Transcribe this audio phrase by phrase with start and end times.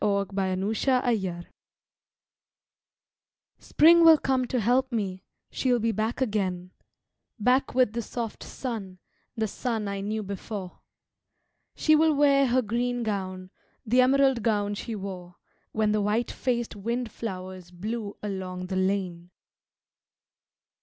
[0.01, 1.45] Spring will Come
[3.59, 6.71] SPRING will come to help me: she'll be back again,
[7.37, 8.97] Back with the soft sun,
[9.35, 10.79] the sun I knew before.
[11.75, 13.51] She will wear her green gown,
[13.85, 15.35] the emerald gown she wore
[15.71, 19.29] When the white faced windflowers blew along the lane.